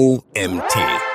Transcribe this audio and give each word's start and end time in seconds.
OMT. 0.00 1.09